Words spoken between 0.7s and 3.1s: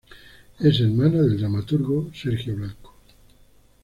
hermana del dramaturgo Sergio Blanco.